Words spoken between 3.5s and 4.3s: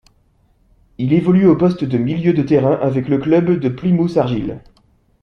de Plymouth